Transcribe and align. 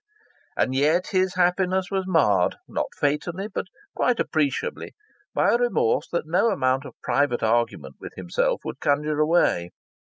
And 0.57 0.73
yet 0.73 1.09
his 1.11 1.35
happiness 1.35 1.91
was 1.91 2.07
marred 2.07 2.55
not 2.67 2.87
fatally 2.97 3.47
but 3.47 3.67
quite 3.95 4.19
appreciably 4.19 4.95
by 5.35 5.51
a 5.51 5.57
remorse 5.59 6.07
that 6.11 6.25
no 6.25 6.49
amount 6.49 6.85
of 6.85 6.99
private 7.03 7.43
argument 7.43 7.97
with 7.99 8.13
himself 8.15 8.61
would 8.65 8.79
conjure 8.79 9.19
away. 9.19 9.69